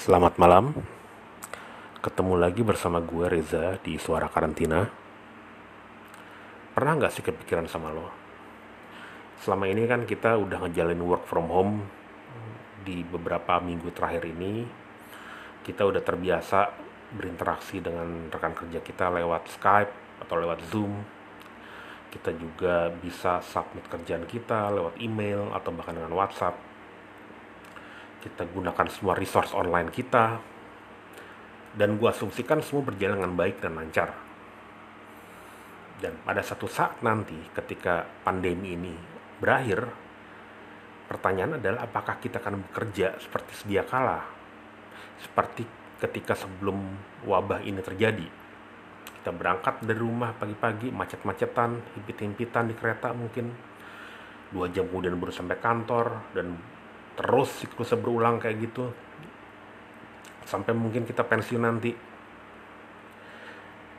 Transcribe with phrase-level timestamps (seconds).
[0.00, 0.72] Selamat malam,
[2.00, 4.88] ketemu lagi bersama gue Reza di Suara Karantina.
[6.72, 8.08] Pernah nggak sih kepikiran sama lo?
[9.44, 11.84] Selama ini kan kita udah ngejalin work from home
[12.80, 14.64] di beberapa minggu terakhir ini.
[15.60, 16.72] Kita udah terbiasa
[17.12, 20.96] berinteraksi dengan rekan kerja kita lewat Skype atau lewat Zoom.
[22.08, 26.56] Kita juga bisa submit kerjaan kita lewat email atau bahkan dengan WhatsApp
[28.20, 30.38] kita gunakan semua resource online kita
[31.76, 34.10] dan gue asumsikan semua berjalan dengan baik dan lancar.
[36.00, 38.94] Dan pada satu saat nanti ketika pandemi ini
[39.40, 39.84] berakhir
[41.08, 44.40] pertanyaan adalah apakah kita akan bekerja seperti sedia kala
[45.20, 45.68] seperti
[46.00, 46.80] ketika sebelum
[47.28, 48.24] wabah ini terjadi.
[49.20, 53.52] Kita berangkat dari rumah pagi-pagi macet-macetan himpit-himpitan di kereta mungkin
[54.50, 56.56] dua jam kemudian baru sampai kantor dan
[57.20, 58.88] terus siklusnya berulang kayak gitu.
[60.48, 61.92] Sampai mungkin kita pensiun nanti.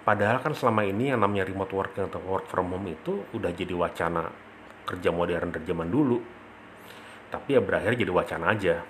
[0.01, 3.77] Padahal kan selama ini yang namanya remote working atau work from home itu udah jadi
[3.77, 4.25] wacana
[4.89, 6.17] kerja modern dari zaman dulu.
[7.29, 8.81] Tapi ya berakhir jadi wacana aja.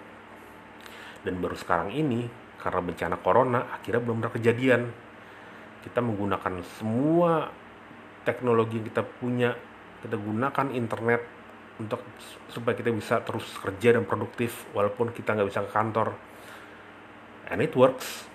[1.27, 4.81] Dan baru sekarang ini karena bencana corona akhirnya belum pernah kejadian.
[5.83, 7.51] Kita menggunakan semua
[8.23, 9.51] teknologi yang kita punya
[10.01, 11.40] kita gunakan internet
[11.79, 12.03] untuk
[12.51, 16.17] supaya kita bisa terus kerja dan produktif walaupun kita nggak bisa ke kantor.
[17.51, 18.27] And it works.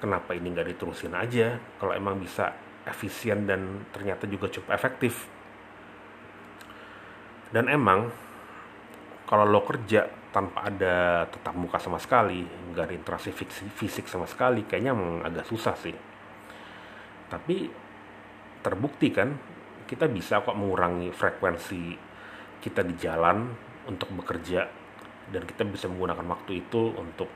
[0.00, 1.56] Kenapa ini nggak diterusin aja?
[1.80, 2.52] Kalau emang bisa
[2.84, 5.24] efisien dan ternyata juga cukup efektif.
[7.48, 8.12] Dan emang
[9.24, 13.30] kalau lo kerja tanpa ada tetap muka sama sekali nggak ada interaksi
[13.70, 15.94] fisik sama sekali kayaknya emang agak susah sih.
[17.30, 17.70] Tapi
[18.60, 19.32] terbukti kan
[19.86, 22.13] kita bisa kok mengurangi frekuensi
[22.64, 23.52] kita di jalan
[23.84, 24.64] untuk bekerja
[25.28, 27.28] dan kita bisa menggunakan waktu itu untuk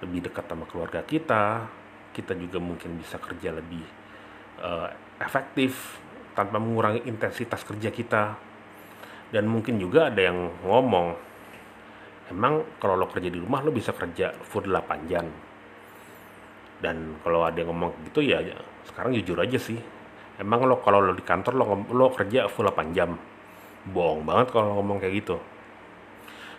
[0.00, 1.68] lebih dekat sama keluarga kita
[2.14, 3.82] kita juga mungkin bisa kerja lebih
[4.62, 4.86] uh,
[5.18, 5.98] efektif
[6.38, 8.38] tanpa mengurangi intensitas kerja kita.
[9.34, 11.06] Dan mungkin juga ada yang ngomong
[12.30, 15.26] emang kalau lo kerja di rumah lo bisa kerja full 8 jam?
[16.78, 18.38] Dan kalau ada yang ngomong gitu ya
[18.86, 19.78] sekarang jujur aja sih.
[20.38, 23.10] Emang lo kalau lo di kantor lo, lo kerja full 8 jam
[23.90, 25.36] bohong banget kalau ngomong kayak gitu.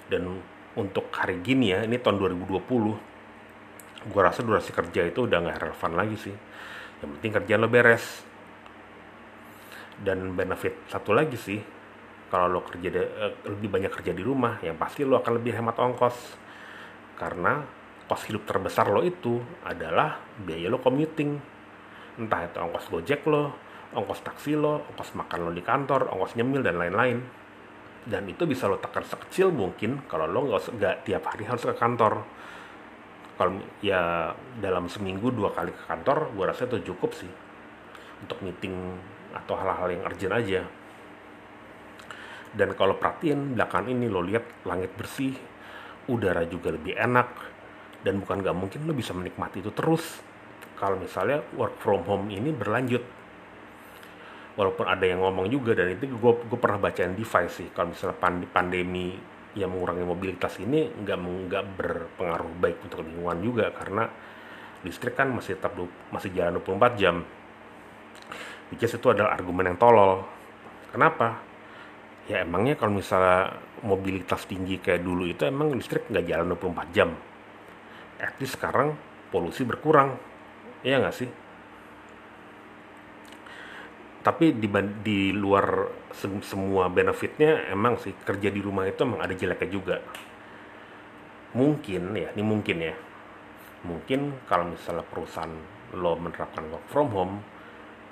[0.05, 0.37] Dan
[0.77, 3.15] untuk hari gini ya ini tahun 2020
[4.05, 6.35] gue rasa durasi kerja itu udah nggak relevan lagi sih.
[7.01, 8.05] Yang penting kerjaan lo beres.
[9.95, 11.59] Dan benefit satu lagi sih
[12.29, 15.57] kalau lo kerja de, eh, lebih banyak kerja di rumah yang pasti lo akan lebih
[15.57, 16.17] hemat ongkos.
[17.15, 17.63] Karena
[18.05, 21.39] kos hidup terbesar lo itu adalah biaya lo commuting.
[22.21, 26.65] Entah itu ongkos gojek lo ongkos taksi lo, ongkos makan lo di kantor, ongkos nyemil
[26.65, 27.19] dan lain-lain.
[28.05, 32.25] Dan itu bisa lo tekan sekecil mungkin kalau lo nggak tiap hari harus ke kantor.
[33.35, 34.31] Kalau ya
[34.63, 37.27] dalam seminggu dua kali ke kantor, gue rasa itu cukup sih
[38.23, 38.71] untuk meeting
[39.35, 40.61] atau hal-hal yang urgent aja.
[42.55, 45.35] Dan kalau perhatiin belakangan ini lo lihat langit bersih,
[46.07, 47.27] udara juga lebih enak,
[48.05, 50.21] dan bukan nggak mungkin lo bisa menikmati itu terus
[50.77, 53.01] kalau misalnya work from home ini berlanjut
[54.55, 57.67] walaupun ada yang ngomong juga dan itu gue gue pernah bacain device sih.
[57.75, 58.17] Kalau misalnya
[58.49, 59.15] pandemi
[59.55, 61.17] yang mengurangi mobilitas ini nggak
[61.47, 64.03] nggak berpengaruh baik untuk lingkungan juga karena
[64.83, 65.75] listrik kan masih tetap
[66.11, 67.15] masih jalan 24 jam.
[68.71, 70.25] Which itu adalah argumen yang tolol.
[70.89, 71.39] Kenapa?
[72.25, 77.13] Ya emangnya kalau misalnya mobilitas tinggi kayak dulu itu emang listrik nggak jalan 24 jam?
[78.17, 78.95] At least sekarang
[79.29, 80.17] polusi berkurang.
[80.81, 81.44] Iya nggak sih
[84.25, 84.65] tapi di,
[85.05, 90.01] di luar se semua benefitnya emang sih kerja di rumah itu emang ada jeleknya juga.
[91.53, 92.97] Mungkin ya ini mungkin ya.
[93.85, 95.53] Mungkin kalau misalnya perusahaan
[95.93, 97.35] lo menerapkan work from home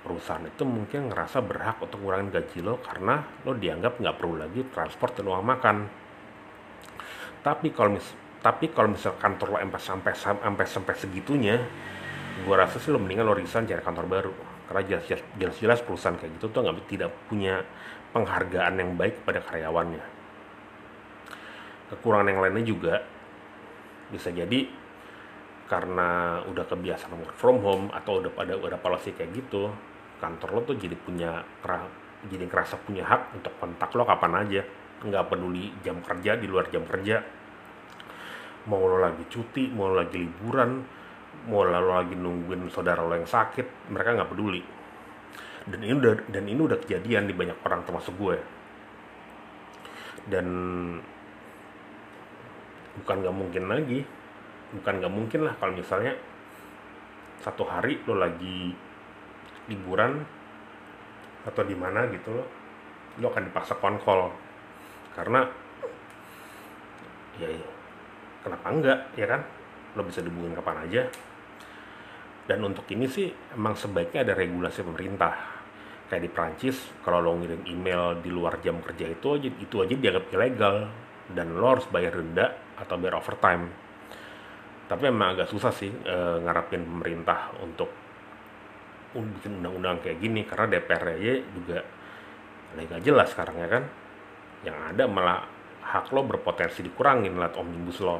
[0.05, 4.61] perusahaan itu mungkin ngerasa berhak untuk ngurangin gaji lo karena lo dianggap nggak perlu lagi
[4.69, 5.77] transport dan uang makan.
[7.41, 8.05] Tapi kalau mis
[8.45, 11.57] tapi kalau misal kantor lo sampai sampai sampai segitunya
[12.45, 14.81] gue rasa sih lo mendingan lo resign cari kantor baru karena
[15.35, 17.61] jelas-jelas perusahaan kayak gitu tuh nggak tidak punya
[18.15, 20.03] penghargaan yang baik kepada karyawannya.
[21.91, 22.95] Kekurangan yang lainnya juga
[24.09, 24.69] bisa jadi
[25.67, 29.73] karena udah kebiasaan work from home atau udah pada udah policy kayak gitu
[30.21, 31.43] kantor lo tuh jadi punya
[32.29, 34.61] jadi ngerasa punya hak untuk kontak lo kapan aja.
[35.03, 37.19] Nggak peduli jam kerja di luar jam kerja.
[38.71, 41.02] Mau lo lagi cuti mau lo lagi liburan
[41.49, 44.61] mau lalu lagi nungguin saudara lo yang sakit mereka nggak peduli.
[45.63, 48.37] Dan ini udah dan ini udah kejadian di banyak orang termasuk gue.
[50.27, 50.47] Dan
[53.01, 53.99] bukan nggak mungkin lagi.
[54.73, 56.15] Bukan nggak mungkin lah kalau misalnya
[57.43, 58.71] satu hari lo lagi
[59.67, 60.23] liburan
[61.43, 62.43] atau di mana gitu lo
[63.19, 64.31] lo akan dipaksa konkol
[65.13, 65.45] karena
[67.37, 67.69] ya, ya
[68.41, 69.41] kenapa enggak ya kan
[69.93, 71.03] lo bisa dihubungin kapan aja.
[72.43, 75.33] Dan untuk ini sih emang sebaiknya ada regulasi pemerintah.
[76.11, 79.95] Kayak di Prancis kalau lo ngirim email di luar jam kerja itu aja itu aja
[79.95, 80.75] dianggap ilegal.
[81.31, 83.71] Dan lo harus bayar denda atau bayar overtime.
[84.83, 87.87] Tapi emang agak susah sih e, ngarapin pemerintah untuk
[89.15, 90.43] bikin undang-undang kayak gini.
[90.43, 91.79] Karena DPR aja juga
[92.75, 93.83] lagi gak jelas sekarang ya kan.
[94.67, 95.39] Yang ada malah
[95.83, 98.19] hak lo berpotensi dikurangin lewat omnibus law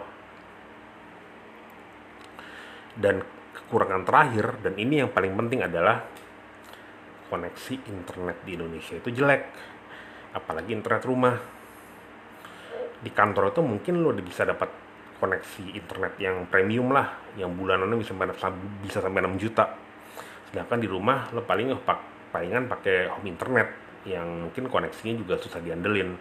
[2.97, 6.05] dan kekurangan terakhir dan ini yang paling penting adalah
[7.29, 9.43] koneksi internet di Indonesia itu jelek.
[10.33, 11.35] Apalagi internet rumah.
[13.03, 14.69] Di kantor itu mungkin lo bisa dapat
[15.19, 18.31] koneksi internet yang premium lah yang bulanannya bisa sampai
[18.79, 19.65] bisa sampai 6 juta.
[20.47, 23.67] Sedangkan di rumah lo paling pak palingan pakai home internet
[24.07, 26.15] yang mungkin koneksinya juga susah diandelin.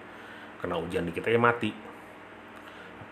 [0.59, 1.92] Kena hujan dikit aja mati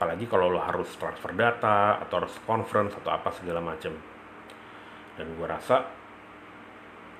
[0.00, 3.92] apalagi kalau lo harus transfer data atau harus conference atau apa segala macam
[5.20, 5.84] dan gue rasa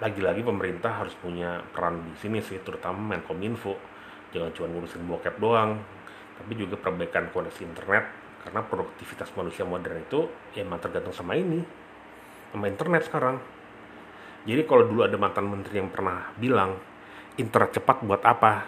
[0.00, 3.76] lagi-lagi pemerintah harus punya peran di sini sih terutama Menkominfo.
[4.32, 5.76] Jangan cuma ngurusin bokep doang
[6.40, 8.04] tapi juga perbaikan koneksi internet.
[8.40, 10.24] Karena produktivitas manusia modern itu
[10.56, 11.60] ya emang tergantung sama ini
[12.48, 13.36] sama internet sekarang.
[14.48, 16.80] Jadi kalau dulu ada mantan menteri yang pernah bilang
[17.36, 18.64] internet cepat buat apa?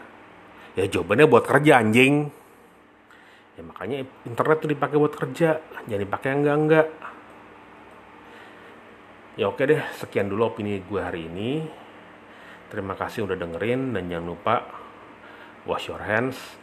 [0.76, 2.29] Ya jawabannya buat kerja anjing
[3.53, 5.61] ya makanya internet tuh dipakai buat kerja.
[5.89, 6.89] Jangan dipakai enggak enggak
[9.37, 9.83] ya oke deh.
[9.97, 11.65] Sekian dulu opini gue hari ini.
[12.73, 14.65] Terima kasih udah dengerin dan jangan lupa
[15.69, 16.57] wash your hands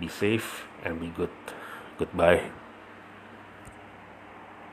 [0.00, 1.32] be safe and be good.
[2.00, 2.59] Goodbye